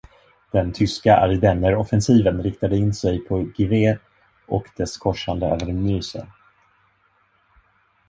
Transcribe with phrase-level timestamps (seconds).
[0.53, 3.99] Den tyska ardenneroffensiven riktade in sig på Givet
[4.47, 6.27] och dess korsande över Meuse.